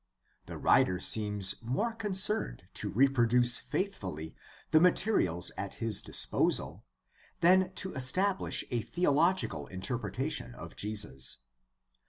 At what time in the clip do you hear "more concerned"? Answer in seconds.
1.61-2.63